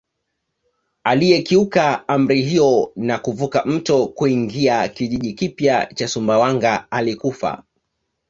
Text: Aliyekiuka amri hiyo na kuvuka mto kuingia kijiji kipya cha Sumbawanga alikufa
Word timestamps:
Aliyekiuka 1.03 2.07
amri 2.07 2.41
hiyo 2.41 2.91
na 2.95 3.17
kuvuka 3.19 3.65
mto 3.65 4.07
kuingia 4.07 4.87
kijiji 4.87 5.33
kipya 5.33 5.85
cha 5.85 6.07
Sumbawanga 6.07 6.91
alikufa 6.91 7.63